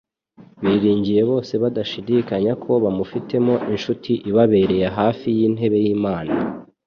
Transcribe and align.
Biringiye 0.63 1.21
bose 1.31 1.53
badashidikanya 1.63 2.53
ko 2.63 2.71
bamufitemo 2.83 3.53
Inshuti 3.73 4.11
ibabereye 4.29 4.85
hafi 4.97 5.27
y'intebe 5.37 5.77
y'Imana 5.85 6.33